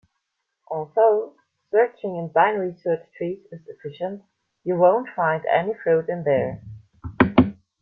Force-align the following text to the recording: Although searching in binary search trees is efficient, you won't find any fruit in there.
Although 0.71 1.35
searching 1.69 2.15
in 2.15 2.29
binary 2.33 2.75
search 2.81 3.03
trees 3.15 3.45
is 3.51 3.61
efficient, 3.67 4.23
you 4.63 4.75
won't 4.75 5.09
find 5.15 5.45
any 5.45 5.75
fruit 5.75 6.09
in 6.09 6.23
there. 6.23 6.63